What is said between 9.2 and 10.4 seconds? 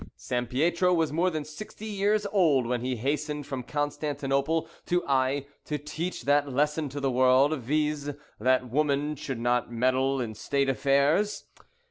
not meddle in